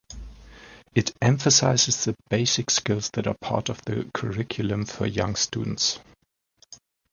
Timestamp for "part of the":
3.35-4.09